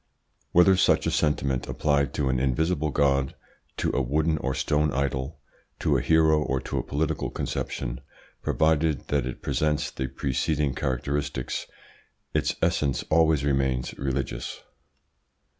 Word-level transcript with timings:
Whether 0.51 0.77
such 0.77 1.05
a 1.05 1.11
sentiment 1.11 1.67
apply 1.67 2.05
to 2.05 2.29
an 2.29 2.39
invisible 2.39 2.89
God, 2.89 3.35
to 3.77 3.91
a 3.95 4.01
wooden 4.01 4.39
or 4.39 4.55
stone 4.55 4.91
idol, 4.91 5.39
to 5.77 5.95
a 5.95 6.01
hero 6.01 6.41
or 6.41 6.59
to 6.59 6.79
a 6.79 6.83
political 6.83 7.29
conception, 7.29 8.01
provided 8.41 9.09
that 9.09 9.27
it 9.27 9.43
presents 9.43 9.91
the 9.91 10.07
preceding 10.07 10.73
characteristics, 10.73 11.67
its 12.33 12.55
essence 12.63 13.03
always 13.11 13.45
remains 13.45 13.93
religious. 13.99 14.63